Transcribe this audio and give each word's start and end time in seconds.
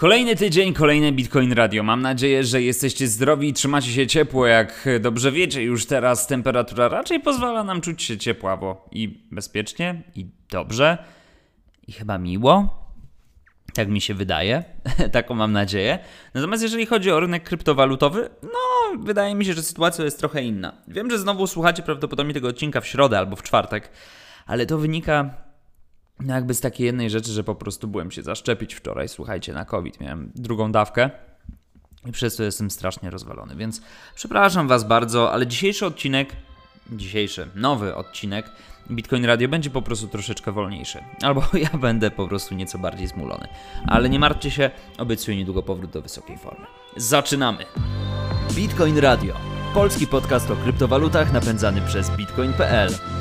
Kolejny 0.00 0.36
tydzień, 0.36 0.74
kolejne 0.74 1.12
Bitcoin 1.12 1.52
Radio. 1.52 1.82
Mam 1.82 2.02
nadzieję, 2.02 2.44
że 2.44 2.62
jesteście 2.62 3.08
zdrowi 3.08 3.48
i 3.48 3.52
trzymacie 3.52 3.90
się 3.90 4.06
ciepło. 4.06 4.46
Jak 4.46 4.88
dobrze 5.00 5.32
wiecie, 5.32 5.62
już 5.62 5.86
teraz 5.86 6.26
temperatura 6.26 6.88
raczej 6.88 7.20
pozwala 7.20 7.64
nam 7.64 7.80
czuć 7.80 8.02
się 8.02 8.18
ciepławo 8.18 8.88
i 8.92 9.28
bezpiecznie, 9.30 10.02
i 10.14 10.26
dobrze, 10.50 10.98
i 11.86 11.92
chyba 11.92 12.18
miło. 12.18 12.84
Tak 13.74 13.88
mi 13.88 14.00
się 14.00 14.14
wydaje, 14.14 14.64
taką 15.12 15.34
mam 15.34 15.52
nadzieję. 15.52 15.98
Natomiast 16.34 16.62
jeżeli 16.62 16.86
chodzi 16.86 17.10
o 17.10 17.20
rynek 17.20 17.44
kryptowalutowy, 17.44 18.30
no 18.42 18.98
wydaje 18.98 19.34
mi 19.34 19.44
się, 19.44 19.54
że 19.54 19.62
sytuacja 19.62 20.04
jest 20.04 20.18
trochę 20.18 20.42
inna. 20.42 20.72
Wiem, 20.88 21.10
że 21.10 21.18
znowu 21.18 21.46
słuchacie 21.46 21.82
prawdopodobnie 21.82 22.34
tego 22.34 22.48
odcinka 22.48 22.80
w 22.80 22.86
środę 22.86 23.18
albo 23.18 23.36
w 23.36 23.42
czwartek, 23.42 23.90
ale 24.46 24.66
to 24.66 24.78
wynika 24.78 25.47
no 26.20 26.34
jakby 26.34 26.54
z 26.54 26.60
takiej 26.60 26.86
jednej 26.86 27.10
rzeczy, 27.10 27.32
że 27.32 27.44
po 27.44 27.54
prostu 27.54 27.88
byłem 27.88 28.10
się 28.10 28.22
zaszczepić 28.22 28.74
wczoraj, 28.74 29.08
słuchajcie, 29.08 29.52
na 29.52 29.64
COVID. 29.64 30.00
Miałem 30.00 30.32
drugą 30.34 30.72
dawkę 30.72 31.10
i 32.06 32.12
przez 32.12 32.36
to 32.36 32.42
jestem 32.42 32.70
strasznie 32.70 33.10
rozwalony, 33.10 33.56
więc 33.56 33.82
przepraszam 34.14 34.68
Was 34.68 34.84
bardzo, 34.84 35.32
ale 35.32 35.46
dzisiejszy 35.46 35.86
odcinek, 35.86 36.28
dzisiejszy 36.92 37.48
nowy 37.54 37.94
odcinek 37.94 38.50
Bitcoin 38.90 39.24
Radio 39.24 39.48
będzie 39.48 39.70
po 39.70 39.82
prostu 39.82 40.08
troszeczkę 40.08 40.52
wolniejszy. 40.52 40.98
Albo 41.26 41.42
ja 41.54 41.78
będę 41.78 42.10
po 42.10 42.28
prostu 42.28 42.54
nieco 42.54 42.78
bardziej 42.78 43.08
zmulony. 43.08 43.48
Ale 43.86 44.08
nie 44.08 44.18
martwcie 44.18 44.50
się, 44.50 44.70
obiecuję 44.98 45.36
niedługo 45.36 45.62
powrót 45.62 45.90
do 45.90 46.02
wysokiej 46.02 46.38
formy. 46.38 46.66
Zaczynamy! 46.96 47.64
Bitcoin 48.54 48.98
Radio. 48.98 49.34
Polski 49.74 50.06
podcast 50.06 50.50
o 50.50 50.56
kryptowalutach 50.56 51.32
napędzany 51.32 51.80
przez 51.80 52.10
bitcoin.pl. 52.10 53.17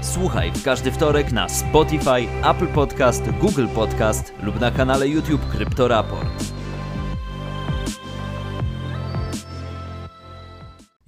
Słuchaj 0.00 0.52
w 0.52 0.62
każdy 0.62 0.92
wtorek 0.92 1.32
na 1.32 1.48
Spotify, 1.48 2.28
Apple 2.42 2.66
Podcast, 2.66 3.30
Google 3.40 3.66
Podcast 3.74 4.32
lub 4.42 4.60
na 4.60 4.70
kanale 4.70 5.08
YouTube 5.08 5.48
Kryptoraport. 5.50 6.57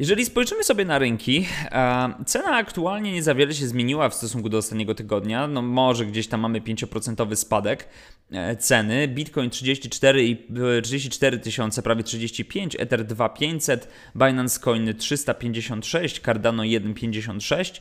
Jeżeli 0.01 0.25
spojrzymy 0.25 0.65
sobie 0.65 0.85
na 0.85 0.99
rynki, 0.99 1.47
cena 2.27 2.57
aktualnie 2.57 3.13
nie 3.13 3.23
za 3.23 3.35
wiele 3.35 3.55
się 3.55 3.67
zmieniła 3.67 4.09
w 4.09 4.15
stosunku 4.15 4.49
do 4.49 4.59
ostatniego 4.59 4.95
tygodnia. 4.95 5.47
No 5.47 5.63
może 5.63 6.07
gdzieś 6.07 6.29
tam 6.29 6.41
mamy 6.41 6.61
5% 6.61 7.37
spadek 7.37 7.89
e, 8.33 8.57
ceny. 8.57 9.09
Bitcoin 9.09 9.51
34 9.51 10.25
i 10.27 10.47
34 10.83 11.39
tysiące, 11.39 11.83
prawie 11.83 12.03
35, 12.03 12.77
Ether 12.79 13.05
2500, 13.05 13.89
Binance 14.17 14.61
Coin 14.61 14.95
356, 14.95 16.21
Cardano 16.21 16.63
1,56. 16.63 17.81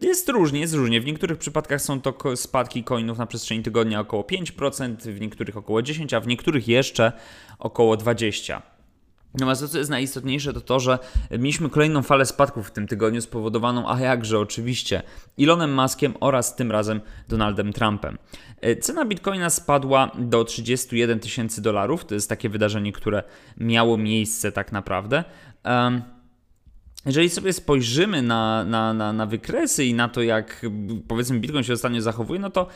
Jest 0.00 0.28
różnie, 0.28 0.60
jest 0.60 0.74
różnie. 0.74 1.00
W 1.00 1.04
niektórych 1.04 1.38
przypadkach 1.38 1.80
są 1.80 2.00
to 2.00 2.36
spadki 2.36 2.84
coinów 2.84 3.18
na 3.18 3.26
przestrzeni 3.26 3.62
tygodnia 3.62 4.00
około 4.00 4.22
5%, 4.22 4.96
w 4.96 5.20
niektórych 5.20 5.56
około 5.56 5.80
10%, 5.80 6.16
a 6.16 6.20
w 6.20 6.26
niektórych 6.26 6.68
jeszcze 6.68 7.12
około 7.58 7.96
20%. 7.96 8.73
Natomiast 9.34 9.60
to, 9.60 9.68
co 9.68 9.78
jest 9.78 9.90
najistotniejsze, 9.90 10.52
to 10.52 10.60
to, 10.60 10.80
że 10.80 10.98
mieliśmy 11.30 11.70
kolejną 11.70 12.02
falę 12.02 12.26
spadków 12.26 12.68
w 12.68 12.70
tym 12.70 12.86
tygodniu 12.86 13.20
spowodowaną, 13.20 13.88
a 13.88 14.00
jakże 14.00 14.38
oczywiście, 14.38 15.02
Elonem 15.38 15.74
Muskiem 15.74 16.14
oraz 16.20 16.56
tym 16.56 16.72
razem 16.72 17.00
Donaldem 17.28 17.72
Trumpem. 17.72 18.18
E, 18.60 18.76
cena 18.76 19.04
bitcoina 19.04 19.50
spadła 19.50 20.10
do 20.18 20.44
31 20.44 21.20
tysięcy 21.20 21.62
dolarów. 21.62 22.04
To 22.04 22.14
jest 22.14 22.28
takie 22.28 22.48
wydarzenie, 22.48 22.92
które 22.92 23.22
miało 23.56 23.96
miejsce 23.96 24.52
tak 24.52 24.72
naprawdę. 24.72 25.24
Um, 25.64 26.13
jeżeli 27.06 27.30
sobie 27.30 27.52
spojrzymy 27.52 28.22
na, 28.22 28.64
na, 28.64 28.94
na, 28.94 29.12
na, 29.12 29.26
wykresy 29.26 29.84
i 29.84 29.94
na 29.94 30.08
to, 30.08 30.22
jak 30.22 30.66
powiedzmy 31.08 31.40
Bitcoin 31.40 31.64
się 31.64 31.72
ostatnio 31.72 32.00
zachowuje, 32.00 32.40
no 32.40 32.50
to 32.50 32.66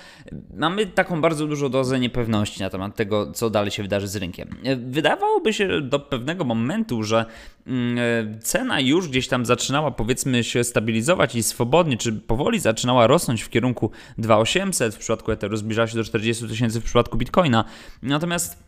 mamy 0.55 0.87
taką 0.87 1.21
bardzo 1.21 1.47
dużą 1.47 1.69
dozę 1.69 2.01
niepewności 2.01 2.61
na 2.61 2.71
temat 2.71 2.97
tego, 2.97 3.33
co 3.33 3.51
dalej 3.51 3.71
się 3.71 3.83
wydarzy 3.83 4.09
z 4.09 4.17
rynkiem. 4.17 4.49
Wydawałoby 4.77 5.53
się 5.53 5.81
do 5.81 5.99
pewnego 5.99 6.45
momentu, 6.45 7.03
że 7.03 7.25
mm, 7.67 7.99
cena 8.41 8.81
już 8.81 9.09
gdzieś 9.09 9.29
tam 9.29 9.47
zaczynała 9.47 9.91
powiedzmy 9.91 10.45
się 10.45 10.65
stabilizować 10.65 11.35
i 11.35 11.43
swobodnie, 11.43 11.97
czy 11.97 12.13
powoli 12.13 12.61
zaczynała 12.61 13.07
rosnąć 13.07 13.43
w 13.43 13.49
kierunku 13.49 13.91
2800, 14.19 14.95
w 14.95 14.99
przypadku 14.99 15.33
Ethereum 15.33 15.57
zbliżała 15.57 15.89
się 15.89 15.97
do 15.97 16.05
40 16.05 16.49
tysięcy 16.49 16.81
w 16.81 16.85
przypadku 16.85 17.19
Bitcoina. 17.19 17.65
Natomiast 18.03 18.68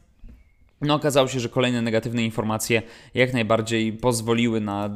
no, 0.81 0.95
okazało 0.95 1.29
się, 1.29 1.41
że 1.41 1.49
kolejne 1.49 1.83
negatywne 1.83 2.25
informacje 2.25 2.83
jak 3.15 3.33
najbardziej 3.33 3.93
pozwoliły 3.93 4.61
na 4.61 4.91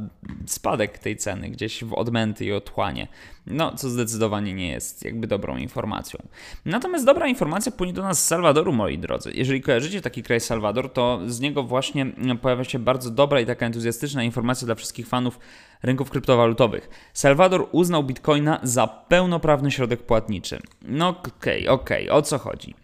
spadek 0.46 0.98
tej 0.98 1.16
ceny 1.16 1.50
gdzieś 1.50 1.84
w 1.84 1.92
odmęty 1.92 2.44
i 2.44 2.52
otchłanie. 2.52 3.08
No, 3.46 3.74
co 3.76 3.90
zdecydowanie 3.90 4.54
nie 4.54 4.68
jest 4.68 5.04
jakby 5.04 5.26
dobrą 5.26 5.56
informacją. 5.56 6.20
Natomiast 6.64 7.04
dobra 7.04 7.28
informacja 7.28 7.72
płynie 7.72 7.92
do 7.92 8.02
nas 8.02 8.24
z 8.24 8.26
Salwadoru, 8.26 8.72
moi 8.72 8.98
drodzy. 8.98 9.32
Jeżeli 9.34 9.60
kojarzycie 9.60 10.00
taki 10.00 10.22
kraj 10.22 10.40
Salwador, 10.40 10.92
to 10.92 11.20
z 11.26 11.40
niego 11.40 11.62
właśnie 11.62 12.06
pojawia 12.42 12.64
się 12.64 12.78
bardzo 12.78 13.10
dobra 13.10 13.40
i 13.40 13.46
taka 13.46 13.66
entuzjastyczna 13.66 14.24
informacja 14.24 14.66
dla 14.66 14.74
wszystkich 14.74 15.08
fanów 15.08 15.38
rynków 15.82 16.10
kryptowalutowych. 16.10 17.10
Salwador 17.12 17.68
uznał 17.72 18.04
bitcoina 18.04 18.60
za 18.62 18.86
pełnoprawny 18.86 19.70
środek 19.70 20.02
płatniczy. 20.02 20.58
No 20.82 21.08
okej, 21.08 21.68
okay, 21.68 21.74
okej, 21.74 22.08
okay. 22.08 22.18
o 22.18 22.22
co 22.22 22.38
chodzi? 22.38 22.83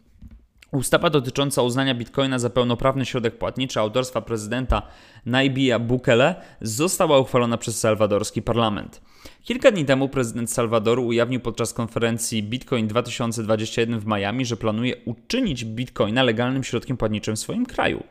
Ustawa 0.73 1.11
dotycząca 1.11 1.63
uznania 1.63 1.95
bitcoina 1.95 2.39
za 2.39 2.51
pełnoprawny 2.51 3.07
środek 3.07 3.39
płatniczy 3.39 3.81
autorstwa 3.81 4.21
prezydenta 4.21 4.83
Naibia 5.27 5.79
Bukele 5.79 6.35
została 6.61 7.19
uchwalona 7.19 7.59
przez 7.59 7.81
salwadorski 7.81 8.43
parlament. 8.43 9.01
Kilka 9.45 9.71
dni 9.71 9.85
temu 9.85 10.09
prezydent 10.09 10.51
Salwadoru 10.51 11.07
ujawnił 11.07 11.41
podczas 11.41 11.73
konferencji 11.73 12.43
Bitcoin 12.43 12.89
2021 12.89 14.01
w 14.01 14.07
Miami, 14.07 14.47
że 14.47 14.57
planuje 14.57 14.97
uczynić 15.05 15.65
bitcoina 15.65 16.23
legalnym 16.23 16.65
środkiem 16.65 16.97
płatniczym 16.97 17.37
w 17.37 17.39
swoim 17.39 17.67
kraju. 17.67 18.03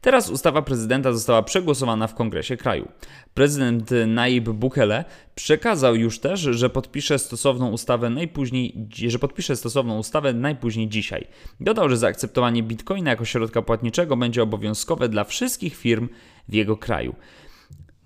Teraz 0.00 0.30
ustawa 0.30 0.62
prezydenta 0.62 1.12
została 1.12 1.42
przegłosowana 1.42 2.06
w 2.06 2.14
kongresie 2.14 2.56
kraju. 2.56 2.88
Prezydent 3.34 3.90
Naib 4.06 4.48
Bukele 4.48 5.04
przekazał 5.34 5.96
już 5.96 6.18
też, 6.18 6.40
że 6.40 6.70
podpisze 6.70 7.18
stosowną 7.18 7.70
ustawę 7.70 8.10
najpóźniej, 8.10 8.88
że 9.08 9.18
podpisze 9.18 9.56
stosowną 9.56 9.98
ustawę 9.98 10.32
najpóźniej 10.32 10.88
dzisiaj. 10.88 11.26
Dodał, 11.60 11.88
że 11.88 11.96
zaakceptowanie 11.96 12.62
bitcoina 12.62 13.10
jako 13.10 13.24
środka 13.24 13.62
płatniczego 13.62 14.16
będzie 14.16 14.42
obowiązkowe 14.42 15.08
dla 15.08 15.24
wszystkich 15.24 15.76
firm 15.76 16.08
w 16.48 16.54
jego 16.54 16.76
kraju. 16.76 17.14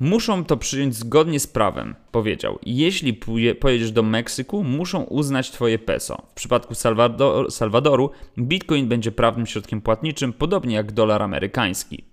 Muszą 0.03 0.45
to 0.45 0.57
przyjąć 0.57 0.95
zgodnie 0.95 1.41
z 1.41 1.47
prawem, 1.47 1.95
powiedział. 2.13 2.59
Jeśli 2.67 3.21
pojedziesz 3.61 3.93
do 3.93 4.03
Meksyku, 4.03 4.65
muszą 4.65 5.03
uznać 5.03 5.51
twoje 5.51 5.79
peso. 5.79 6.23
W 6.31 6.35
przypadku 6.35 6.75
Salwador, 6.75 7.53
Salwadoru 7.53 8.11
bitcoin 8.39 8.89
będzie 8.89 9.13
prawnym 9.13 9.47
środkiem 9.47 9.81
płatniczym, 9.81 10.33
podobnie 10.33 10.75
jak 10.75 10.93
dolar 10.93 11.23
amerykański. 11.23 12.05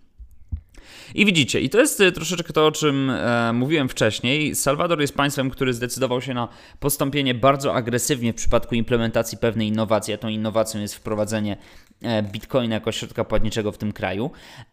I 1.15 1.25
widzicie, 1.25 1.61
i 1.61 1.69
to 1.69 1.79
jest 1.79 2.01
e, 2.01 2.11
troszeczkę 2.11 2.53
to, 2.53 2.67
o 2.67 2.71
czym 2.71 3.09
e, 3.09 3.53
mówiłem 3.53 3.89
wcześniej. 3.89 4.55
Salwador 4.55 5.01
jest 5.01 5.15
państwem, 5.15 5.49
który 5.49 5.73
zdecydował 5.73 6.21
się 6.21 6.33
na 6.33 6.47
postąpienie 6.79 7.33
bardzo 7.33 7.73
agresywnie 7.73 8.33
w 8.33 8.35
przypadku 8.35 8.75
implementacji 8.75 9.37
pewnej 9.37 9.67
innowacji, 9.67 10.13
a 10.13 10.17
tą 10.17 10.27
innowacją 10.27 10.81
jest 10.81 10.95
wprowadzenie 10.95 11.57
e, 12.01 12.23
bitcoina 12.23 12.75
jako 12.75 12.91
środka 12.91 13.23
płatniczego 13.23 13.71
w 13.71 13.77
tym 13.77 13.91
kraju. 13.91 14.31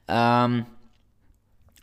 Um, 0.09 0.65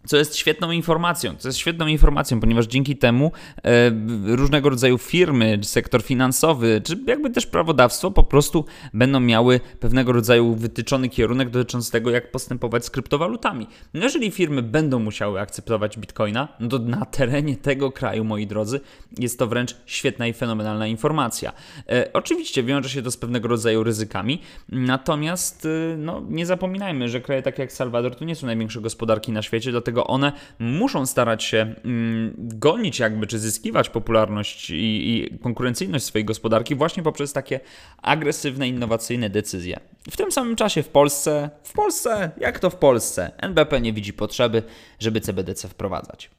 co 0.06 0.18
jest 0.18 0.36
świetną 0.36 0.72
informacją. 0.72 1.36
Co 1.38 1.48
jest 1.48 1.60
świetną 1.60 1.88
informacją, 1.88 2.40
ponieważ 2.40 2.66
dzięki 2.66 2.98
temu 2.98 3.32
e, 3.64 3.92
różnego 4.36 4.70
rodzaju 4.70 4.98
firmy, 4.98 5.60
sektor 5.64 6.04
finansowy, 6.04 6.82
czy 6.84 6.98
jakby 7.08 7.30
też 7.30 7.46
prawodawstwo 7.46 8.12
po 8.12 8.24
prostu 8.24 8.66
będą 8.94 9.20
miały 9.20 9.60
pewnego 9.80 10.12
rodzaju 10.12 10.56
wytyczony 10.56 11.10
kierunek 11.10 11.50
dotyczący 11.50 11.92
tego, 11.92 12.12
jak 12.12 12.32
postępować 12.32 12.86
z 12.86 12.90
kryptowalutami. 12.90 13.68
No 13.94 14.04
jeżeli 14.04 14.32
firmy 14.32 14.62
będą 14.62 15.00
musiały 15.00 15.40
akceptować 15.40 15.98
bitcoina, 15.98 16.48
no 16.60 16.68
to 16.68 16.80
na 16.80 17.06
terenie 17.06 17.58
tego 17.58 17.92
kraju, 17.92 18.24
moi 18.24 18.48
drodzy, 18.48 18.80
jest 19.20 19.40
to 19.40 19.48
wręcz 19.48 19.76
świetna 19.86 20.28
i 20.28 20.34
fenomenalna 20.34 20.88
informacja. 20.88 21.54
E, 21.90 22.14
oczywiście 22.14 22.64
wiąże 22.64 22.90
się 22.90 23.02
to 23.02 23.12
z 23.12 23.18
pewnego 23.18 23.48
rodzaju 23.48 23.84
ryzykami, 23.84 24.42
natomiast 24.70 25.66
e, 25.66 25.98
no, 25.98 26.22
nie 26.30 26.46
zapominajmy, 26.46 27.10
że 27.10 27.22
kraje 27.22 27.42
takie 27.42 27.62
jak 27.62 27.72
Salwador 27.72 28.16
to 28.16 28.26
nie 28.26 28.36
są 28.36 28.48
największe 28.48 28.82
gospodarki 28.82 29.32
na 29.32 29.42
świecie, 29.42 29.72
dlatego 29.72 29.93
dlatego 29.94 30.08
one 30.08 30.32
muszą 30.60 31.06
starać 31.06 31.44
się 31.44 31.76
mm, 31.86 32.34
gonić 32.38 33.00
jakby, 33.00 33.28
czy 33.28 33.40
zyskiwać 33.40 33.90
popularność 33.90 34.70
i, 34.70 34.76
i 34.76 35.40
konkurencyjność 35.40 36.06
swojej 36.06 36.26
gospodarki 36.26 36.76
właśnie 36.76 37.04
poprzez 37.04 37.34
takie 37.34 37.60
agresywne, 38.02 38.68
innowacyjne 38.68 39.30
decyzje. 39.30 39.80
W 40.12 40.18
tym 40.18 40.32
samym 40.32 40.56
czasie 40.56 40.84
w 40.84 40.90
Polsce, 40.90 41.50
w 41.64 41.74
Polsce, 41.74 42.32
jak 42.38 42.60
to 42.60 42.70
w 42.70 42.76
Polsce, 42.76 43.32
NBP 43.38 43.82
nie 43.82 43.94
widzi 43.94 44.14
potrzeby, 44.14 44.64
żeby 45.00 45.22
CBDC 45.22 45.68
wprowadzać. 45.68 46.30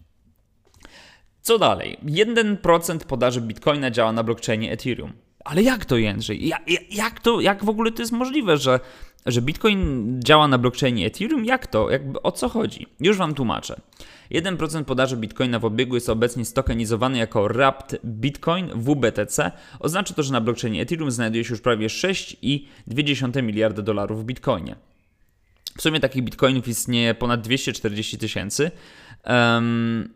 Co 1.43 1.59
dalej? 1.59 1.99
1% 2.05 2.99
podaży 2.99 3.41
bitcoina 3.41 3.91
działa 3.91 4.13
na 4.13 4.23
blockchainie 4.23 4.73
Ethereum. 4.73 5.13
Ale 5.45 5.63
jak 5.63 5.85
to, 5.85 5.97
Jędrzej? 5.97 6.49
Jak, 6.49 6.63
jak, 6.91 7.21
to, 7.21 7.41
jak 7.41 7.65
w 7.65 7.69
ogóle 7.69 7.93
to 7.93 8.03
jest 8.03 8.13
możliwe, 8.13 8.57
że 8.57 8.81
że 9.27 9.43
Bitcoin 9.43 10.21
działa 10.25 10.49
na 10.49 10.59
blockchainie 10.59 11.07
Ethereum? 11.07 11.45
Jak 11.45 11.67
to? 11.67 11.91
Jakby 11.91 12.23
o 12.23 12.33
co 12.33 12.49
chodzi? 12.49 12.87
Już 13.01 13.17
Wam 13.17 13.35
tłumaczę. 13.35 13.81
1% 14.31 14.85
podaży 14.85 15.17
Bitcoina 15.17 15.59
w 15.59 15.65
obiegu 15.65 15.95
jest 15.95 16.09
obecnie 16.09 16.45
stokenizowany 16.45 17.19
jako 17.19 17.43
Wrapped 17.43 18.01
Bitcoin 18.05 18.69
WBTC. 18.75 19.53
Oznacza 19.81 20.15
to, 20.15 20.23
że 20.23 20.33
na 20.33 20.41
blockchainie 20.41 20.83
Ethereum 20.83 21.11
znajduje 21.11 21.45
się 21.45 21.51
już 21.51 21.61
prawie 21.61 21.87
6,2 21.87 23.43
miliarda 23.43 23.83
dolarów 23.83 24.23
w 24.23 24.25
Bitcoinie. 24.25 24.77
W 25.79 25.83
sumie 25.83 26.01
takich 26.01 26.25
bitcoinów 26.25 26.69
istnieje 26.69 27.15
ponad 27.15 27.41
240 27.41 28.19
tysięcy. 28.19 28.71
Um, 29.27 30.09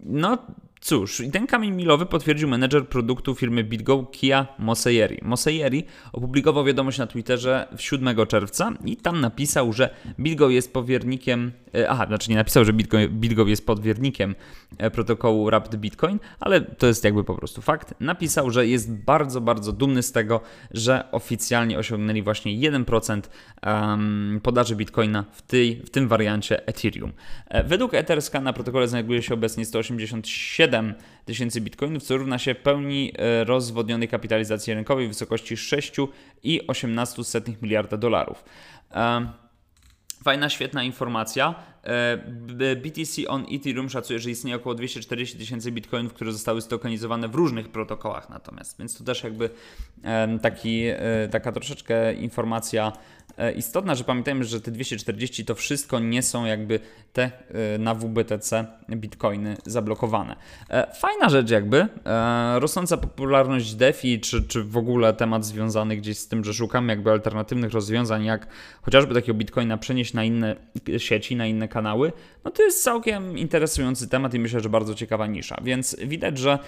no, 0.00 0.38
Cóż, 0.82 1.20
i 1.20 1.30
ten 1.30 1.46
kamień 1.46 1.72
milowy 1.72 2.06
potwierdził 2.06 2.48
menedżer 2.48 2.88
produktu 2.88 3.34
firmy 3.34 3.64
BitGo 3.64 4.04
Kia 4.04 4.46
Moseyeri. 4.58 5.18
Moseyeri 5.22 5.84
opublikował 6.12 6.64
wiadomość 6.64 6.98
na 6.98 7.06
Twitterze 7.06 7.68
w 7.76 7.82
7 7.82 8.26
czerwca 8.26 8.72
i 8.84 8.96
tam 8.96 9.20
napisał, 9.20 9.72
że 9.72 9.94
BitGo 10.20 10.48
jest 10.48 10.72
powiernikiem, 10.72 11.52
e, 11.74 11.90
aha, 11.90 12.06
znaczy 12.06 12.30
nie 12.30 12.36
napisał, 12.36 12.64
że 12.64 12.72
BitGo, 12.72 12.98
BitGo 13.08 13.46
jest 13.46 13.66
podwiernikiem 13.66 14.34
e, 14.78 14.90
protokołu 14.90 15.50
Rapid 15.50 15.76
Bitcoin, 15.76 16.18
ale 16.40 16.60
to 16.60 16.86
jest 16.86 17.04
jakby 17.04 17.24
po 17.24 17.34
prostu 17.34 17.62
fakt. 17.62 17.94
Napisał, 18.00 18.50
że 18.50 18.66
jest 18.66 18.92
bardzo, 18.92 19.40
bardzo 19.40 19.72
dumny 19.72 20.02
z 20.02 20.12
tego, 20.12 20.40
że 20.70 21.12
oficjalnie 21.12 21.78
osiągnęli 21.78 22.22
właśnie 22.22 22.70
1% 22.70 23.20
um, 23.66 24.40
podaży 24.42 24.76
Bitcoina 24.76 25.24
w, 25.32 25.42
tej, 25.42 25.76
w 25.76 25.90
tym 25.90 26.08
wariancie 26.08 26.66
Ethereum. 26.66 27.12
E, 27.48 27.64
według 27.64 27.94
Etherscan 27.94 28.44
na 28.44 28.52
protokole 28.52 28.88
znajduje 28.88 29.22
się 29.22 29.34
obecnie 29.34 29.64
187 29.64 30.69
7 30.70 30.94
tysięcy 31.24 31.60
bitcoinów, 31.60 32.02
co 32.02 32.16
równa 32.16 32.38
się 32.38 32.54
pełni 32.54 33.12
e, 33.18 33.44
rozwodnionej 33.44 34.08
kapitalizacji 34.08 34.74
rynkowej 34.74 35.06
w 35.06 35.08
wysokości 35.08 35.56
6,18 35.56 37.52
miliarda 37.62 37.96
dolarów. 37.96 38.44
Fajna, 40.24 40.48
świetna 40.48 40.82
informacja. 40.82 41.54
E, 41.84 42.76
BTC 42.76 43.28
on 43.28 43.46
Ethereum 43.52 43.88
szacuje, 43.88 44.18
że 44.18 44.30
istnieje 44.30 44.56
około 44.56 44.74
240 44.74 45.38
tysięcy 45.38 45.72
bitcoinów, 45.72 46.14
które 46.14 46.32
zostały 46.32 46.60
stokanizowane 46.60 47.28
w 47.28 47.34
różnych 47.34 47.68
protokołach 47.68 48.30
natomiast, 48.30 48.78
więc 48.78 48.98
to 48.98 49.04
też 49.04 49.24
jakby 49.24 49.50
taki, 50.42 50.82
e, 50.86 51.28
taka 51.30 51.52
troszeczkę 51.52 52.14
informacja 52.14 52.92
E, 53.40 53.52
istotna, 53.52 53.94
że 53.94 54.04
pamiętajmy, 54.04 54.44
że 54.44 54.60
te 54.60 54.70
240 54.70 55.44
to 55.44 55.54
wszystko 55.54 55.98
nie 55.98 56.22
są 56.22 56.44
jakby 56.44 56.80
te 57.12 57.30
na 57.78 57.94
WBTC 57.94 58.66
bitcoiny 58.90 59.56
zablokowane. 59.66 60.36
Fajna 60.94 61.28
rzecz 61.28 61.50
jakby, 61.50 61.88
rosnąca 62.54 62.96
popularność 62.96 63.74
DeFi, 63.74 64.20
czy, 64.20 64.42
czy 64.42 64.64
w 64.64 64.76
ogóle 64.76 65.12
temat 65.12 65.44
związany 65.44 65.96
gdzieś 65.96 66.18
z 66.18 66.28
tym, 66.28 66.44
że 66.44 66.54
szukamy 66.54 66.92
jakby 66.92 67.10
alternatywnych 67.10 67.72
rozwiązań, 67.72 68.24
jak 68.24 68.46
chociażby 68.82 69.14
takiego 69.14 69.38
bitcoina 69.38 69.76
przenieść 69.76 70.14
na 70.14 70.24
inne 70.24 70.56
sieci, 70.98 71.36
na 71.36 71.46
inne 71.46 71.68
kanały, 71.70 72.12
no 72.44 72.50
to 72.50 72.62
jest 72.62 72.84
całkiem 72.84 73.38
interesujący 73.38 74.08
temat 74.08 74.34
i 74.34 74.38
myślę, 74.38 74.60
że 74.60 74.68
bardzo 74.68 74.94
ciekawa 74.94 75.26
nisza. 75.26 75.56
Więc 75.62 75.96
widać, 76.04 76.38
że 76.38 76.58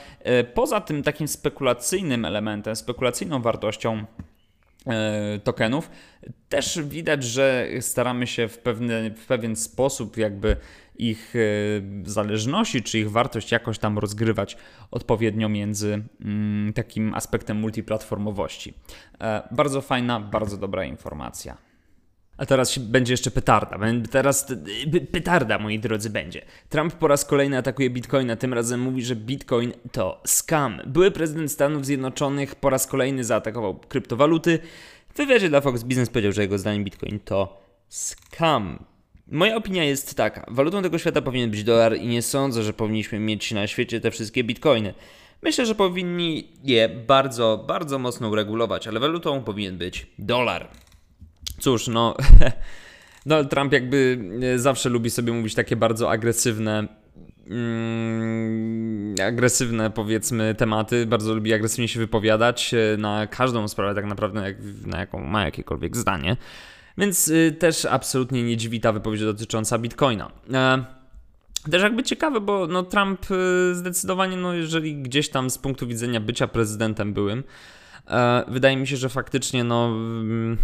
poza 0.54 0.80
tym 0.80 1.02
takim 1.02 1.28
spekulacyjnym 1.28 2.24
elementem, 2.24 2.76
spekulacyjną 2.76 3.42
wartością 3.42 4.04
E, 4.86 5.40
tokenów. 5.44 5.90
Też 6.48 6.80
widać, 6.82 7.24
że 7.24 7.68
staramy 7.80 8.26
się 8.26 8.48
w, 8.48 8.62
w 9.16 9.26
pewien 9.26 9.56
sposób 9.56 10.16
jakby 10.16 10.56
ich 10.96 11.34
e, 11.36 12.10
zależności 12.10 12.82
czy 12.82 12.98
ich 12.98 13.10
wartość 13.10 13.52
jakoś 13.52 13.78
tam 13.78 13.98
rozgrywać 13.98 14.56
odpowiednio 14.90 15.48
między 15.48 16.02
mm, 16.24 16.72
takim 16.72 17.14
aspektem 17.14 17.56
multiplatformowości. 17.56 18.74
E, 19.20 19.48
bardzo 19.50 19.80
fajna, 19.80 20.20
bardzo 20.20 20.56
dobra 20.56 20.84
informacja. 20.84 21.71
A 22.36 22.46
teraz 22.46 22.78
będzie 22.78 23.12
jeszcze 23.12 23.30
petarda. 23.30 23.78
Teraz 24.10 24.46
petarda, 25.12 25.58
moi 25.58 25.78
drodzy, 25.78 26.10
będzie. 26.10 26.44
Trump 26.68 26.94
po 26.94 27.08
raz 27.08 27.24
kolejny 27.24 27.58
atakuje 27.58 27.90
Bitcoina. 27.90 28.36
Tym 28.36 28.54
razem 28.54 28.80
mówi, 28.80 29.02
że 29.04 29.16
Bitcoin 29.16 29.72
to 29.92 30.22
scam. 30.26 30.80
Były 30.86 31.10
prezydent 31.10 31.52
Stanów 31.52 31.86
Zjednoczonych 31.86 32.54
po 32.54 32.70
raz 32.70 32.86
kolejny 32.86 33.24
zaatakował 33.24 33.74
kryptowaluty. 33.74 34.58
W 35.14 35.16
wywiadzie 35.16 35.48
dla 35.48 35.60
Fox 35.60 35.82
Business 35.82 36.10
powiedział, 36.10 36.32
że 36.32 36.42
jego 36.42 36.58
zdaniem 36.58 36.84
Bitcoin 36.84 37.20
to 37.20 37.62
scam. 37.88 38.84
Moja 39.26 39.56
opinia 39.56 39.84
jest 39.84 40.14
taka. 40.14 40.44
Walutą 40.48 40.82
tego 40.82 40.98
świata 40.98 41.22
powinien 41.22 41.50
być 41.50 41.64
dolar 41.64 41.96
i 41.96 42.06
nie 42.06 42.22
sądzę, 42.22 42.62
że 42.62 42.72
powinniśmy 42.72 43.18
mieć 43.18 43.52
na 43.52 43.66
świecie 43.66 44.00
te 44.00 44.10
wszystkie 44.10 44.44
bitcoiny. 44.44 44.94
Myślę, 45.42 45.66
że 45.66 45.74
powinni 45.74 46.52
je 46.64 46.88
bardzo, 46.88 47.64
bardzo 47.68 47.98
mocno 47.98 48.28
uregulować, 48.28 48.88
ale 48.88 49.00
walutą 49.00 49.44
powinien 49.44 49.78
być 49.78 50.06
dolar. 50.18 50.68
Cóż, 51.62 51.88
no. 51.88 52.16
Donald 53.26 53.50
Trump 53.50 53.72
jakby 53.72 54.18
e, 54.54 54.58
zawsze 54.58 54.88
lubi 54.88 55.10
sobie 55.10 55.32
mówić 55.32 55.54
takie 55.54 55.76
bardzo 55.76 56.10
agresywne 56.10 56.88
mm, 57.50 59.14
agresywne 59.26 59.90
powiedzmy 59.90 60.54
tematy, 60.54 61.06
bardzo 61.06 61.34
lubi 61.34 61.52
agresywnie 61.52 61.88
się 61.88 62.00
wypowiadać 62.00 62.74
e, 62.74 62.96
na 62.96 63.26
każdą 63.26 63.68
sprawę 63.68 63.94
tak 63.94 64.06
naprawdę, 64.06 64.54
na 64.86 64.98
jaką 64.98 65.20
ma 65.20 65.44
jakiekolwiek 65.44 65.96
zdanie. 65.96 66.36
Więc 66.98 67.28
y, 67.28 67.56
też 67.58 67.84
absolutnie 67.84 68.42
nie 68.42 68.56
dziwi 68.56 68.80
ta 68.80 68.92
wypowiedź 68.92 69.20
dotycząca 69.20 69.78
Bitcoina. 69.78 70.30
E, 70.52 70.84
też 71.70 71.82
jakby 71.82 72.02
ciekawe, 72.02 72.40
bo 72.40 72.66
no, 72.66 72.82
Trump 72.82 73.30
y, 73.30 73.74
zdecydowanie, 73.74 74.36
no, 74.36 74.54
jeżeli 74.54 75.02
gdzieś 75.02 75.28
tam 75.28 75.50
z 75.50 75.58
punktu 75.58 75.86
widzenia 75.86 76.20
bycia 76.20 76.48
prezydentem 76.48 77.12
byłym, 77.12 77.44
e, 78.08 78.44
wydaje 78.48 78.76
mi 78.76 78.86
się, 78.86 78.96
że 78.96 79.08
faktycznie 79.08 79.64
no, 79.64 79.86
mm, 79.86 80.58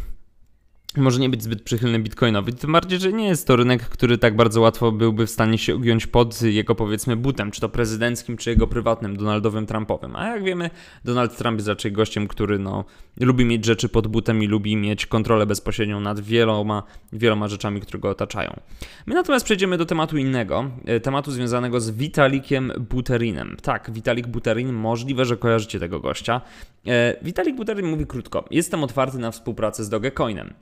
może 0.97 1.21
nie 1.21 1.29
być 1.29 1.43
zbyt 1.43 1.63
przychylny 1.63 1.99
bitcoinowi, 1.99 2.53
tym 2.53 2.73
bardziej, 2.73 2.99
że 2.99 3.13
nie 3.13 3.29
jest 3.29 3.47
to 3.47 3.57
rynek, 3.57 3.83
który 3.83 4.19
tak 4.19 4.37
bardzo 4.37 4.61
łatwo 4.61 4.93
byłby 4.93 5.27
w 5.27 5.31
stanie 5.31 5.59
się 5.59 5.77
ugiąć 5.77 6.07
pod 6.07 6.43
jego 6.43 6.75
powiedzmy 6.75 7.17
butem, 7.17 7.51
czy 7.51 7.61
to 7.61 7.69
prezydenckim, 7.69 8.37
czy 8.37 8.51
jego 8.51 8.67
prywatnym, 8.67 9.17
Donaldowym 9.17 9.67
Trumpowym. 9.67 10.17
A 10.17 10.29
jak 10.29 10.45
wiemy, 10.45 10.71
Donald 11.05 11.37
Trump 11.37 11.59
jest 11.59 11.69
raczej 11.69 11.93
gościem, 11.93 12.29
który 12.29 12.59
no, 12.59 12.85
lubi 13.21 13.45
mieć 13.45 13.65
rzeczy 13.65 13.89
pod 13.89 14.07
butem 14.07 14.43
i 14.43 14.47
lubi 14.47 14.77
mieć 14.77 15.07
kontrolę 15.07 15.47
bezpośrednią 15.47 16.01
nad 16.01 16.21
wieloma, 16.21 16.83
wieloma 17.13 17.49
rzeczami, 17.49 17.81
które 17.81 17.99
go 17.99 18.11
otaczają. 18.11 18.61
My 19.07 19.15
natomiast 19.15 19.45
przejdziemy 19.45 19.79
do 19.79 19.87
tematu 19.87 20.17
innego, 20.17 20.71
e, 20.85 21.01
tematu 21.01 21.31
związanego 21.31 21.81
z 21.81 21.91
Vitalikiem 21.91 22.73
Buterinem. 22.91 23.57
Tak, 23.63 23.91
Vitalik 23.91 24.27
Buterin, 24.27 24.73
możliwe, 24.73 25.25
że 25.25 25.37
kojarzycie 25.37 25.81
tego 25.81 26.01
gościa. 26.01 26.41
E, 26.87 27.17
Vitalik 27.23 27.57
Buterin 27.57 27.87
mówi 27.87 28.07
krótko, 28.07 28.45
jestem 28.51 28.85
otwarty 28.85 29.19
na 29.19 29.31
współpracę 29.31 29.85
z 29.85 29.89
Dogecoinem. 29.89 30.55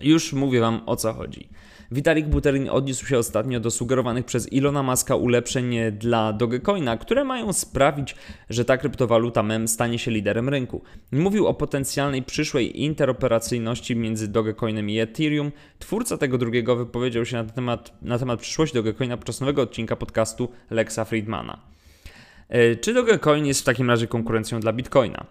Już 0.00 0.32
mówię 0.32 0.60
Wam 0.60 0.80
o 0.86 0.96
co 0.96 1.12
chodzi. 1.12 1.48
Vitalik 1.92 2.26
Buterin 2.26 2.68
odniósł 2.68 3.06
się 3.06 3.18
ostatnio 3.18 3.60
do 3.60 3.70
sugerowanych 3.70 4.24
przez 4.24 4.52
Ilona 4.52 4.82
Maska 4.82 5.16
ulepszeń 5.16 5.76
dla 5.92 6.32
Dogecoina, 6.32 6.96
które 6.96 7.24
mają 7.24 7.52
sprawić, 7.52 8.14
że 8.50 8.64
ta 8.64 8.76
kryptowaluta 8.76 9.42
mem 9.42 9.68
stanie 9.68 9.98
się 9.98 10.10
liderem 10.10 10.48
rynku. 10.48 10.82
Mówił 11.12 11.46
o 11.46 11.54
potencjalnej 11.54 12.22
przyszłej 12.22 12.82
interoperacyjności 12.82 13.96
między 13.96 14.28
Dogecoinem 14.28 14.90
i 14.90 14.98
Ethereum. 14.98 15.52
Twórca 15.78 16.18
tego 16.18 16.38
drugiego 16.38 16.76
wypowiedział 16.76 17.24
się 17.24 17.36
na 17.36 17.44
temat, 17.44 17.92
na 18.02 18.18
temat 18.18 18.40
przyszłości 18.40 18.74
Dogecoina 18.74 19.16
podczas 19.16 19.40
nowego 19.40 19.62
odcinka 19.62 19.96
podcastu 19.96 20.48
Lexa 20.70 21.04
Friedmana. 21.04 21.60
E, 22.48 22.76
czy 22.76 22.94
Dogecoin 22.94 23.46
jest 23.46 23.60
w 23.60 23.64
takim 23.64 23.90
razie 23.90 24.06
konkurencją 24.06 24.60
dla 24.60 24.72
Bitcoina? 24.72 25.26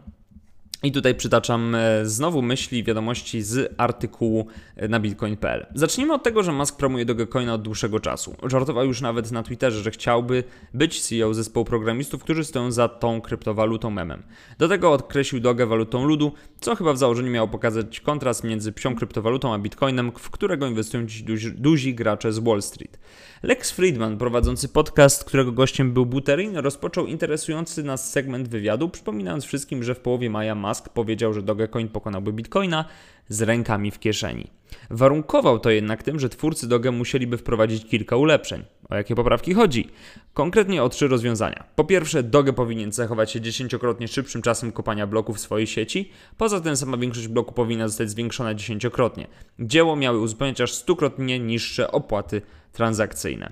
I 0.83 0.91
tutaj 0.91 1.15
przytaczam 1.15 1.75
e, 1.75 2.05
znowu 2.05 2.41
myśli, 2.41 2.83
wiadomości 2.83 3.41
z 3.41 3.73
artykułu 3.77 4.47
e, 4.75 4.87
na 4.87 4.99
bitcoin.pl. 4.99 5.65
Zacznijmy 5.75 6.13
od 6.13 6.23
tego, 6.23 6.43
że 6.43 6.51
Musk 6.51 6.77
promuje 6.77 7.05
Dogecoina 7.05 7.53
od 7.53 7.61
dłuższego 7.61 7.99
czasu. 7.99 8.35
Żartował 8.43 8.85
już 8.85 9.01
nawet 9.01 9.31
na 9.31 9.43
Twitterze, 9.43 9.81
że 9.81 9.91
chciałby 9.91 10.43
być 10.73 11.01
CEO 11.01 11.33
zespołu 11.33 11.65
programistów, 11.65 12.23
którzy 12.23 12.43
stoją 12.43 12.71
za 12.71 12.87
tą 12.87 13.21
kryptowalutą 13.21 13.89
memem. 13.89 14.23
Do 14.57 14.67
tego 14.67 14.91
odkreślił 14.91 15.41
Doge 15.41 15.65
walutą 15.65 16.05
ludu, 16.05 16.31
co 16.59 16.75
chyba 16.75 16.93
w 16.93 16.97
założeniu 16.97 17.31
miało 17.31 17.47
pokazać 17.47 17.99
kontrast 17.99 18.43
między 18.43 18.71
psią 18.71 18.95
kryptowalutą 18.95 19.53
a 19.53 19.59
bitcoinem, 19.59 20.11
w 20.19 20.29
którego 20.29 20.67
inwestują 20.67 21.05
dziś 21.05 21.21
duzi, 21.21 21.51
duzi 21.51 21.95
gracze 21.95 22.33
z 22.33 22.39
Wall 22.39 22.61
Street. 22.61 22.99
Lex 23.43 23.71
Friedman, 23.71 24.17
prowadzący 24.17 24.69
podcast, 24.69 25.23
którego 25.23 25.51
gościem 25.51 25.93
był 25.93 26.05
Buterin, 26.05 26.57
rozpoczął 26.57 27.05
interesujący 27.05 27.83
nas 27.83 28.11
segment 28.11 28.47
wywiadu, 28.47 28.89
przypominając 28.89 29.45
wszystkim, 29.45 29.83
że 29.83 29.95
w 29.95 29.99
połowie 29.99 30.29
maja 30.29 30.55
Musk 30.69 30.89
powiedział, 30.89 31.33
że 31.33 31.41
Dogecoin 31.41 31.87
pokonałby 31.87 32.33
Bitcoina 32.33 32.85
z 33.29 33.41
rękami 33.41 33.91
w 33.91 33.99
kieszeni. 33.99 34.47
Warunkował 34.89 35.59
to 35.59 35.69
jednak 35.69 36.03
tym, 36.03 36.19
że 36.19 36.29
twórcy 36.29 36.67
Doge 36.67 36.91
musieliby 36.91 37.37
wprowadzić 37.37 37.85
kilka 37.85 38.15
ulepszeń. 38.15 38.63
O 38.89 38.95
jakie 38.95 39.15
poprawki 39.15 39.53
chodzi? 39.53 39.89
Konkretnie 40.33 40.83
o 40.83 40.89
trzy 40.89 41.07
rozwiązania. 41.07 41.63
Po 41.75 41.83
pierwsze, 41.83 42.23
Doge 42.23 42.53
powinien 42.53 42.91
cechować 42.91 43.31
się 43.31 43.41
dziesięciokrotnie 43.41 44.07
szybszym 44.07 44.41
czasem 44.41 44.71
kopania 44.71 45.07
bloków 45.07 45.37
w 45.37 45.39
swojej 45.39 45.67
sieci. 45.67 46.11
Poza 46.37 46.61
tym 46.61 46.75
sama 46.75 46.97
większość 46.97 47.27
bloku 47.27 47.53
powinna 47.53 47.87
zostać 47.87 48.09
zwiększona 48.09 48.53
dziesięciokrotnie. 48.53 49.27
Dzieło 49.59 49.95
miały 49.95 50.19
uzupełniać 50.19 50.61
aż 50.61 50.73
stukrotnie 50.73 51.39
niższe 51.39 51.91
opłaty 51.91 52.41
transakcyjne. 52.71 53.51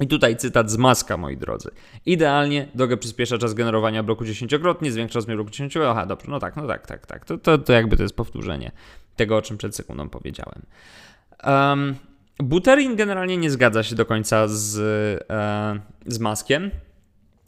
I 0.00 0.06
tutaj 0.06 0.36
cytat 0.36 0.70
z 0.70 0.76
Maska, 0.76 1.16
moi 1.16 1.36
drodzy. 1.36 1.70
Idealnie 2.06 2.68
Doge 2.74 2.96
przyspiesza 2.96 3.38
czas 3.38 3.54
generowania 3.54 4.02
bloku 4.02 4.24
dziesięciokrotnie, 4.24 4.92
zwiększa 4.92 5.14
rozmiar 5.14 5.36
bloku 5.36 5.50
dziesięciokrotnie. 5.50 5.90
Aha, 5.90 6.06
dobrze, 6.06 6.30
no 6.30 6.38
tak, 6.38 6.56
no 6.56 6.66
tak, 6.66 6.86
tak, 6.86 7.06
tak. 7.06 7.24
To, 7.24 7.38
to, 7.38 7.58
to 7.58 7.72
jakby 7.72 7.96
to 7.96 8.02
jest 8.02 8.16
powtórzenie 8.16 8.72
tego, 9.16 9.36
o 9.36 9.42
czym 9.42 9.58
przed 9.58 9.76
sekundą 9.76 10.08
powiedziałem. 10.08 10.62
Um, 11.46 11.94
Buterin 12.38 12.96
generalnie 12.96 13.36
nie 13.36 13.50
zgadza 13.50 13.82
się 13.82 13.96
do 13.96 14.06
końca 14.06 14.48
z, 14.48 14.78
e, 15.30 15.80
z 16.06 16.18
Maskiem. 16.18 16.70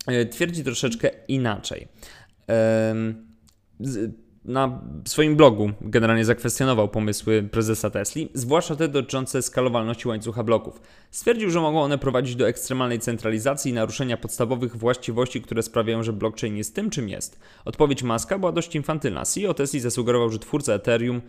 E, 0.06 0.26
twierdzi 0.26 0.64
troszeczkę 0.64 1.11
inaczej. 1.28 1.88
E, 2.49 2.94
z, 3.80 4.21
na 4.44 4.80
swoim 5.04 5.37
blogu 5.37 5.70
generalnie 5.80 6.25
zakwestionował 6.25 6.88
pomysły 6.88 7.42
prezesa 7.42 7.90
Tesli, 7.90 8.28
zwłaszcza 8.34 8.76
te 8.76 8.88
dotyczące 8.88 9.42
skalowalności 9.42 10.08
łańcucha 10.08 10.42
bloków. 10.42 10.80
Stwierdził, 11.11 11.50
że 11.50 11.61
mogą 11.61 11.82
one 11.82 11.99
prowadzić 11.99 12.37
do 12.37 12.49
ekstremalnej 12.49 12.99
centralizacji 12.99 13.70
i 13.70 13.75
naruszenia 13.75 14.16
podstawowych 14.16 14.76
właściwości, 14.76 15.42
które 15.42 15.62
sprawiają, 15.62 16.02
że 16.02 16.12
blockchain 16.12 16.56
jest 16.56 16.75
tym, 16.75 16.90
czym 16.90 17.08
jest. 17.08 17.40
Odpowiedź 17.64 18.02
Maska 18.02 18.38
była 18.38 18.52
dość 18.52 18.76
infantylna. 18.76 19.25
CEO 19.25 19.54
Tesli 19.54 19.80
zasugerował, 19.80 20.30
że 20.30 20.38
twórca 20.38 20.72
Ethereum 20.72 21.20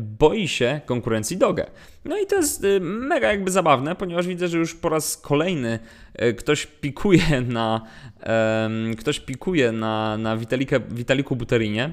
boi 0.00 0.48
się 0.48 0.80
konkurencji 0.86 1.36
Doge. 1.36 1.66
No 2.04 2.18
i 2.18 2.26
to 2.26 2.36
jest 2.36 2.64
y, 2.64 2.80
mega 2.80 3.28
jakby 3.28 3.50
zabawne, 3.50 3.96
ponieważ 3.96 4.26
widzę, 4.26 4.48
że 4.48 4.58
już 4.58 4.74
po 4.74 4.88
raz 4.88 5.16
kolejny 5.16 5.78
y, 6.22 6.34
ktoś 6.34 6.66
pikuje 6.66 7.40
na 7.40 7.80
ktoś 8.98 9.20
pikuje 9.20 9.72
na, 9.72 10.18
na 10.18 10.36
Vitaliku 10.90 11.36
Buterinie 11.36 11.92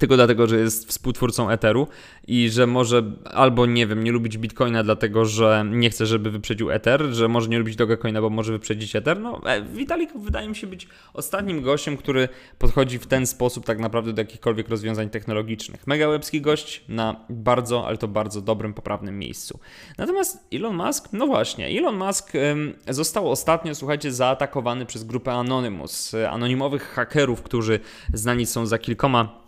tylko 0.00 0.16
dlatego, 0.16 0.46
że 0.46 0.58
jest 0.58 0.88
współtwórcą 0.88 1.50
Etheru 1.50 1.88
i 2.26 2.50
że 2.50 2.66
może 2.66 3.02
albo 3.24 3.66
nie 3.66 3.86
wiem, 3.86 4.04
nie 4.04 4.12
lubić 4.12 4.38
Bitcoina 4.38 4.82
dlatego, 4.82 5.24
że 5.24 5.64
nie 5.70 5.90
chce, 5.90 6.06
żeby 6.06 6.30
wyprzedził 6.30 6.70
Ether, 6.70 7.02
że 7.02 7.28
może 7.28 7.48
nie 7.48 7.58
lubić 7.58 7.76
Dogecoina, 7.76 8.20
bo 8.20 8.30
może 8.30 8.52
wyprzedzić 8.52 8.96
Ether. 8.96 9.20
No, 9.20 9.40
e, 9.46 9.62
Vitalik 9.62 10.10
wydaje 10.16 10.48
mi 10.48 10.56
się 10.56 10.66
być 10.66 10.88
ostatnim 11.14 11.62
gościem, 11.62 11.96
który 11.96 12.28
podchodzi 12.58 12.98
w 12.98 13.06
ten 13.06 13.26
sposób 13.26 13.64
tak 13.64 13.78
naprawdę 13.78 14.12
do 14.12 14.22
jakichkolwiek 14.22 14.68
rozwiązań 14.68 15.10
technologicznych. 15.10 15.86
Mega 15.86 16.08
łebski 16.08 16.40
gość 16.40 16.84
na 16.88 17.16
bardzo, 17.30 17.86
ale 17.86 17.96
to 17.96 18.08
bardzo 18.08 18.40
dobrym, 18.40 18.74
poprawnym 18.74 19.18
miejscu. 19.18 19.58
Natomiast 19.98 20.48
Elon 20.52 20.76
Musk, 20.76 21.08
no 21.12 21.26
właśnie, 21.26 21.66
Elon 21.78 21.96
Musk 21.96 22.32
został 22.88 23.30
ostatnio, 23.30 23.74
słuchajcie, 23.74 24.12
zaatakowany 24.12 24.86
przez 24.86 25.04
grupę 25.04 25.32
Anonymous, 25.32 26.14
anonimowych 26.30 26.82
hakerów, 26.82 27.42
którzy 27.42 27.80
znani 28.12 28.46
są 28.46 28.66
za 28.66 28.78
kilkoma 28.78 29.39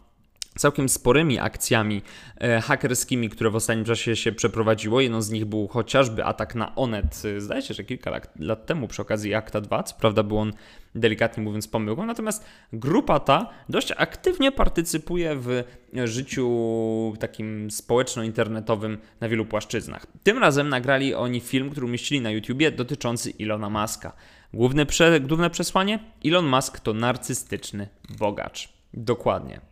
całkiem 0.56 0.88
sporymi 0.88 1.38
akcjami 1.38 2.02
e, 2.40 2.60
hakerskimi, 2.60 3.30
które 3.30 3.50
w 3.50 3.56
ostatnim 3.56 3.84
czasie 3.84 4.16
się 4.16 4.32
przeprowadziło. 4.32 5.00
Jedną 5.00 5.22
z 5.22 5.30
nich 5.30 5.44
był 5.44 5.68
chociażby 5.68 6.24
atak 6.24 6.54
na 6.54 6.74
Onet, 6.74 7.22
e, 7.36 7.40
zdaje 7.40 7.62
się, 7.62 7.74
że 7.74 7.84
kilka 7.84 8.10
lat, 8.10 8.32
lat 8.38 8.66
temu 8.66 8.88
przy 8.88 9.02
okazji 9.02 9.34
Akta 9.34 9.60
2, 9.60 9.82
co 9.82 9.94
prawda 9.94 10.22
był 10.22 10.38
on 10.38 10.52
delikatnie 10.94 11.42
mówiąc 11.42 11.68
pomyłką, 11.68 12.06
natomiast 12.06 12.44
grupa 12.72 13.20
ta 13.20 13.50
dość 13.68 13.92
aktywnie 13.96 14.52
partycypuje 14.52 15.36
w 15.36 15.64
życiu 16.04 17.14
takim 17.20 17.70
społeczno-internetowym 17.70 18.98
na 19.20 19.28
wielu 19.28 19.44
płaszczyznach. 19.44 20.06
Tym 20.22 20.38
razem 20.38 20.68
nagrali 20.68 21.14
oni 21.14 21.40
film, 21.40 21.70
który 21.70 21.86
umieścili 21.86 22.20
na 22.20 22.30
YouTubie 22.30 22.70
dotyczący 22.70 23.30
Ilona 23.30 23.70
Maska. 23.70 24.12
Główne, 24.54 24.86
prze, 24.86 25.20
główne 25.20 25.50
przesłanie? 25.50 25.98
Elon 26.24 26.46
Musk 26.46 26.80
to 26.80 26.92
narcystyczny 26.92 27.88
bogacz. 28.18 28.68
Dokładnie. 28.94 29.71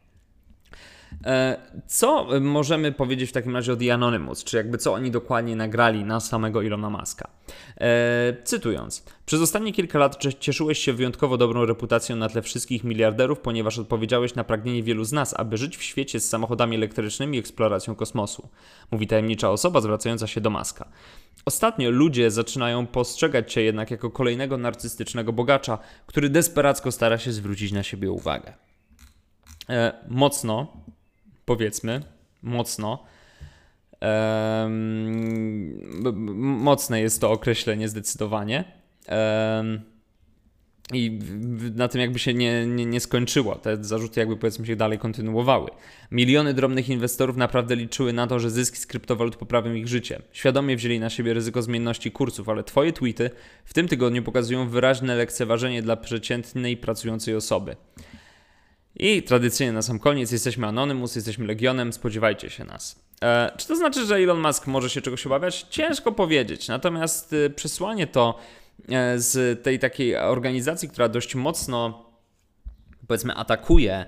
E, 1.26 1.56
co 1.86 2.28
możemy 2.40 2.92
powiedzieć 2.92 3.30
w 3.30 3.32
takim 3.32 3.56
razie 3.56 3.72
o 3.72 3.76
The 3.76 3.94
Anonymous, 3.94 4.44
czy 4.44 4.56
jakby 4.56 4.78
co 4.78 4.92
oni 4.92 5.10
dokładnie 5.10 5.56
nagrali 5.56 6.04
na 6.04 6.20
samego 6.20 6.62
Ilona 6.62 6.90
Maska? 6.90 7.30
E, 7.80 8.36
cytując, 8.44 9.04
przez 9.26 9.40
ostatnie 9.40 9.72
kilka 9.72 9.98
lat 9.98 10.16
cieszyłeś 10.38 10.78
się 10.78 10.92
wyjątkowo 10.92 11.36
dobrą 11.36 11.66
reputacją 11.66 12.16
na 12.16 12.28
tle 12.28 12.42
wszystkich 12.42 12.84
miliarderów, 12.84 13.40
ponieważ 13.40 13.78
odpowiedziałeś 13.78 14.34
na 14.34 14.44
pragnienie 14.44 14.82
wielu 14.82 15.04
z 15.04 15.12
nas, 15.12 15.34
aby 15.36 15.56
żyć 15.56 15.76
w 15.76 15.82
świecie 15.82 16.20
z 16.20 16.28
samochodami 16.28 16.76
elektrycznymi 16.76 17.36
i 17.36 17.40
eksploracją 17.40 17.94
kosmosu. 17.94 18.48
Mówi 18.90 19.06
tajemnicza 19.06 19.50
osoba 19.50 19.80
zwracająca 19.80 20.26
się 20.26 20.40
do 20.40 20.50
Maska. 20.50 20.88
Ostatnio 21.44 21.90
ludzie 21.90 22.30
zaczynają 22.30 22.86
postrzegać 22.86 23.52
cię 23.52 23.62
jednak 23.62 23.90
jako 23.90 24.10
kolejnego 24.10 24.58
narcystycznego 24.58 25.32
bogacza, 25.32 25.78
który 26.06 26.28
desperacko 26.28 26.92
stara 26.92 27.18
się 27.18 27.32
zwrócić 27.32 27.72
na 27.72 27.82
siebie 27.82 28.10
uwagę. 28.10 28.54
E, 29.68 29.92
mocno 30.08 30.72
powiedzmy, 31.50 32.00
mocno. 32.42 33.04
Mocne 36.36 37.00
jest 37.00 37.20
to 37.20 37.30
określenie 37.30 37.88
zdecydowanie. 37.88 38.64
I 40.92 41.18
na 41.74 41.88
tym 41.88 42.00
jakby 42.00 42.18
się 42.18 42.34
nie, 42.34 42.66
nie, 42.66 42.86
nie, 42.86 43.00
skończyło. 43.00 43.54
Te 43.54 43.84
zarzuty 43.84 44.20
jakby 44.20 44.36
powiedzmy 44.36 44.66
się 44.66 44.76
dalej 44.76 44.98
kontynuowały. 44.98 45.70
Miliony 46.10 46.54
drobnych 46.54 46.88
inwestorów 46.88 47.36
naprawdę 47.36 47.76
liczyły 47.76 48.12
na 48.12 48.26
to, 48.26 48.38
że 48.38 48.50
zyski 48.50 48.78
z 48.78 48.86
kryptowalut 48.86 49.36
poprawią 49.36 49.72
ich 49.72 49.88
życie. 49.88 50.22
Świadomie 50.32 50.76
wzięli 50.76 51.00
na 51.00 51.10
siebie 51.10 51.34
ryzyko 51.34 51.62
zmienności 51.62 52.10
kursów, 52.10 52.48
ale 52.48 52.64
twoje 52.64 52.92
tweety 52.92 53.30
w 53.64 53.74
tym 53.74 53.88
tygodniu 53.88 54.22
pokazują 54.22 54.68
wyraźne 54.68 55.16
lekceważenie 55.16 55.82
dla 55.82 55.96
przeciętnej 55.96 56.76
pracującej 56.76 57.36
osoby. 57.36 57.76
I 58.96 59.22
tradycyjnie 59.22 59.72
na 59.72 59.82
sam 59.82 59.98
koniec 59.98 60.32
jesteśmy 60.32 60.66
Anonymous, 60.66 61.16
jesteśmy 61.16 61.46
Legionem, 61.46 61.92
spodziewajcie 61.92 62.50
się 62.50 62.64
nas. 62.64 62.96
E, 63.22 63.52
czy 63.56 63.68
to 63.68 63.76
znaczy, 63.76 64.06
że 64.06 64.16
Elon 64.16 64.40
Musk 64.40 64.66
może 64.66 64.90
się 64.90 65.00
czegoś 65.00 65.26
obawiać? 65.26 65.66
Ciężko 65.70 66.12
powiedzieć. 66.12 66.68
Natomiast 66.68 67.32
y, 67.32 67.50
przesłanie 67.50 68.06
to 68.06 68.38
e, 68.88 69.18
z 69.18 69.62
tej 69.62 69.78
takiej 69.78 70.16
organizacji, 70.16 70.88
która 70.88 71.08
dość 71.08 71.34
mocno 71.34 72.04
powiedzmy 73.06 73.34
atakuje 73.34 74.06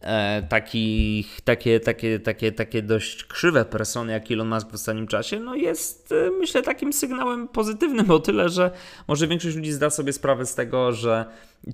e, 0.00 0.42
takich, 0.42 1.40
takie, 1.40 1.80
takie, 1.80 2.20
takie, 2.20 2.52
takie 2.52 2.82
dość 2.82 3.24
krzywe 3.24 3.64
persony 3.64 4.12
jak 4.12 4.30
Elon 4.30 4.48
Musk 4.48 4.70
w 4.70 4.74
ostatnim 4.74 5.06
czasie, 5.06 5.40
no 5.40 5.54
jest 5.54 6.12
e, 6.12 6.30
myślę 6.30 6.62
takim 6.62 6.92
sygnałem 6.92 7.48
pozytywnym 7.48 8.10
o 8.10 8.18
tyle, 8.18 8.48
że 8.48 8.70
może 9.08 9.26
większość 9.26 9.56
ludzi 9.56 9.72
zda 9.72 9.90
sobie 9.90 10.12
sprawę 10.12 10.46
z 10.46 10.54
tego, 10.54 10.92
że 10.92 11.24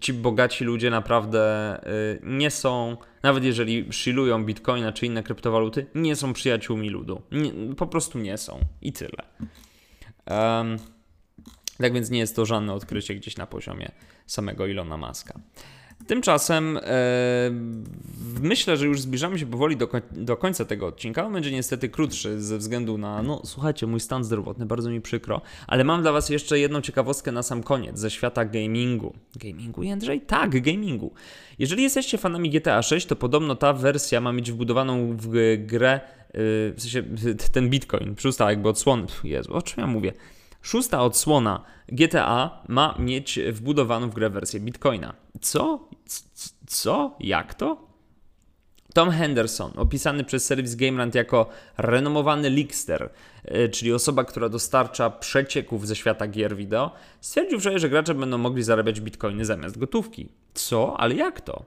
ci 0.01 0.13
bogaci 0.13 0.65
ludzie 0.65 0.91
naprawdę 0.91 1.77
y, 1.87 2.21
nie 2.23 2.51
są, 2.51 2.97
nawet 3.23 3.45
jeżeli 3.45 3.87
shilują 3.91 4.45
bitcoina 4.45 4.93
czy 4.93 5.07
inne 5.07 5.23
kryptowaluty, 5.23 5.87
nie 5.95 6.17
są 6.17 6.33
przyjaciółmi 6.33 6.91
ludu. 6.91 7.23
Nie, 7.33 7.75
po 7.75 7.87
prostu 7.87 8.19
nie 8.19 8.39
są. 8.39 8.61
I 8.83 8.93
tyle. 8.93 9.23
Um, 10.31 10.77
tak 11.79 11.93
więc 11.93 12.11
nie 12.11 12.19
jest 12.19 12.37
to 12.37 12.47
żadne 12.47 12.73
odkrycie 12.73 13.15
gdzieś 13.15 13.37
na 13.37 13.47
poziomie 13.47 13.93
samego 14.27 14.67
Ilona 14.67 14.97
Maska. 14.97 15.41
Tymczasem 16.07 16.79
e, 16.83 17.51
myślę, 18.41 18.77
że 18.77 18.87
już 18.87 19.01
zbliżamy 19.01 19.39
się 19.39 19.47
powoli 19.47 19.77
do, 19.77 19.89
do, 20.13 20.37
końca 20.37 20.65
tego 20.65 20.87
odcinka. 20.87 21.27
On 21.27 21.33
będzie 21.33 21.53
niestety 21.53 21.89
krótszy 21.89 22.43
ze 22.43 22.59
względu 22.59 22.99
na, 22.99 23.23
no 23.23 23.43
słuchajcie, 23.45 23.87
mój 23.87 24.01
stan 24.01 24.25
zdrowotny, 24.25 24.67
bardzo 24.67 24.91
mi 24.91 25.01
przykro, 25.01 25.41
ale 25.67 25.85
mam 25.85 26.03
dla 26.03 26.13
Was 26.13 26.29
jeszcze 26.29 26.59
jedną 26.59 26.81
ciekawostkę 26.81 27.33
na 27.33 27.43
sam 27.43 27.63
koniec 27.63 27.99
ze 27.99 28.11
świata 28.11 28.45
gamingu. 28.45 29.15
Gamingu, 29.37 29.83
Jędrzej? 29.83 30.21
Tak, 30.21 30.63
gamingu. 30.63 31.13
Jeżeli 31.59 31.83
jesteście 31.83 32.19
fanami 32.19 32.51
GTA 32.51 32.83
6, 32.83 33.07
to 33.07 33.17
podobno 33.17 33.55
ta 33.55 33.73
wersja 33.73 34.21
ma 34.21 34.33
mieć 34.33 34.53
wbudowaną 34.53 35.17
w 35.17 35.29
grę, 35.67 36.01
yy, 36.35 36.41
w 36.73 36.77
sensie 36.79 37.03
ten 37.53 37.71
bitcoin, 37.71 38.15
przyustał 38.15 38.49
jakby 38.49 38.69
odsłon. 38.69 39.07
Jezu, 39.25 39.55
o 39.55 39.63
czym 39.63 39.81
ja 39.81 39.87
mówię? 39.87 40.13
Szósta 40.67 41.03
odsłona 41.03 41.65
GTA 41.89 42.63
ma 42.69 42.95
mieć 42.99 43.39
wbudowaną 43.53 44.11
w 44.11 44.15
grę 44.15 44.31
wersję 44.31 44.61
Bitcoina. 44.61 45.15
Co? 45.41 45.89
Co? 46.67 47.17
Jak 47.21 47.55
to? 47.55 47.87
Tom 48.95 49.11
Henderson, 49.11 49.73
opisany 49.77 50.25
przez 50.25 50.47
serwis 50.47 50.75
GameRant 50.75 51.15
jako 51.15 51.49
renomowany 51.79 52.51
leakster, 52.51 53.11
e, 53.45 53.69
czyli 53.69 53.93
osoba, 53.93 54.25
która 54.25 54.49
dostarcza 54.49 55.11
przecieków 55.11 55.87
ze 55.87 55.97
świata 55.97 56.27
gier 56.27 56.57
wideo, 56.57 56.91
stwierdził 57.21 57.61
wczoraj, 57.61 57.81
że 57.81 57.89
gracze 57.89 58.15
będą 58.15 58.39
mogli 58.39 58.63
zarabiać 58.63 59.01
bitcoiny 59.01 59.45
zamiast 59.45 59.79
gotówki. 59.79 60.29
Co? 60.55 61.01
Ale 61.01 61.15
jak 61.15 61.41
to? 61.41 61.65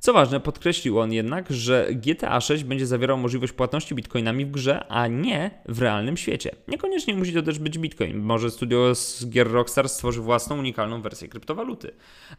Co 0.00 0.12
ważne, 0.12 0.40
podkreślił 0.40 0.98
on 0.98 1.12
jednak, 1.12 1.52
że 1.52 1.88
GTA 1.92 2.40
6 2.40 2.64
będzie 2.64 2.86
zawierał 2.86 3.18
możliwość 3.18 3.52
płatności 3.52 3.94
bitcoinami 3.94 4.46
w 4.46 4.50
grze, 4.50 4.86
a 4.88 5.06
nie 5.06 5.50
w 5.68 5.82
realnym 5.82 6.16
świecie. 6.16 6.54
Niekoniecznie 6.68 7.14
musi 7.14 7.32
to 7.32 7.42
też 7.42 7.58
być 7.58 7.78
bitcoin. 7.78 8.18
Może 8.18 8.50
studio 8.50 8.94
z 8.94 9.26
gier 9.28 9.50
Rockstar 9.50 9.88
stworzy 9.88 10.20
własną 10.20 10.58
unikalną 10.58 11.02
wersję 11.02 11.28
kryptowaluty. 11.28 11.94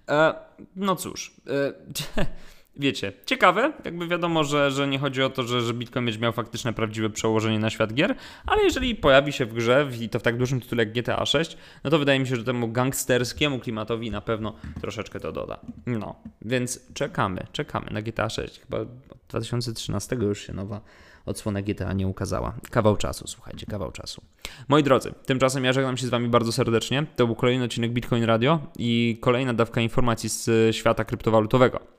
E, 0.09 0.33
no 0.75 0.95
cóż. 0.95 1.35
E, 1.47 2.25
wiecie, 2.79 3.13
ciekawe, 3.25 3.73
jakby 3.85 4.07
wiadomo, 4.07 4.43
że, 4.43 4.71
że 4.71 4.87
nie 4.87 4.99
chodzi 4.99 5.23
o 5.23 5.29
to, 5.29 5.43
że, 5.43 5.61
że 5.61 5.73
Bitcoin 5.73 6.05
będzie 6.05 6.19
miał 6.19 6.33
faktyczne, 6.33 6.73
prawdziwe 6.73 7.09
przełożenie 7.09 7.59
na 7.59 7.69
świat 7.69 7.93
gier, 7.93 8.15
ale 8.45 8.63
jeżeli 8.63 8.95
pojawi 8.95 9.31
się 9.31 9.45
w 9.45 9.53
grze 9.53 9.89
i 10.01 10.09
to 10.09 10.19
w 10.19 10.23
tak 10.23 10.37
dużym 10.37 10.61
tytule 10.61 10.83
jak 10.83 10.93
GTA 10.93 11.25
6, 11.25 11.57
no 11.83 11.89
to 11.89 11.99
wydaje 11.99 12.19
mi 12.19 12.27
się, 12.27 12.35
że 12.35 12.43
temu 12.43 12.67
gangsterskiemu 12.67 13.59
klimatowi 13.59 14.11
na 14.11 14.21
pewno 14.21 14.53
troszeczkę 14.81 15.19
to 15.19 15.31
doda. 15.31 15.59
No, 15.85 16.15
więc 16.41 16.93
czekamy, 16.93 17.47
czekamy 17.51 17.85
na 17.91 18.01
GTA 18.01 18.29
6. 18.29 18.59
Chyba 18.59 18.79
od 18.79 18.87
2013 19.27 20.15
już 20.15 20.47
się 20.47 20.53
nowa 20.53 20.81
odsłona 21.25 21.61
GTA 21.61 21.93
nie 21.93 22.07
ukazała. 22.07 22.53
Kawał 22.71 22.97
czasu, 22.97 23.27
słuchajcie, 23.27 23.65
kawał 23.65 23.91
czasu. 23.91 24.21
Moi 24.67 24.83
drodzy, 24.83 25.13
tymczasem 25.25 25.63
ja 25.63 25.73
żegnam 25.73 25.97
się 25.97 26.07
z 26.07 26.09
Wami 26.09 26.29
bardzo 26.29 26.51
serdecznie. 26.51 27.05
To 27.15 27.25
był 27.25 27.35
kolejny 27.35 27.65
odcinek 27.65 27.91
Bitcoin 27.91 28.23
Radio 28.23 28.59
i 28.77 29.17
kolejna 29.21 29.53
dawka 29.53 29.81
informacji 29.81 30.29
z 30.29 30.75
świata 30.75 31.05
kryptowalutowego. 31.05 31.98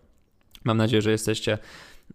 Mam 0.65 0.77
nadzieję, 0.77 1.03
że 1.03 1.11
jesteście 1.11 1.59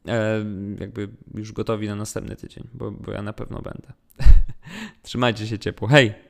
e, 0.08 0.46
jakby 0.80 1.10
już 1.34 1.52
gotowi 1.52 1.88
na 1.88 1.96
następny 1.96 2.36
tydzień, 2.36 2.68
bo, 2.74 2.92
bo 2.92 3.12
ja 3.12 3.22
na 3.22 3.34
pewno 3.34 3.62
będę. 3.62 3.94
Trzymajcie 5.04 5.48
się 5.48 5.60
ciepło. 5.60 5.88
Hej! 5.88 6.25